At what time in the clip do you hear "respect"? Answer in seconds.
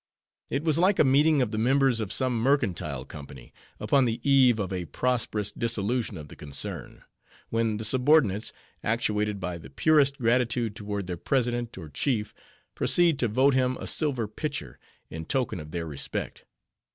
15.85-16.45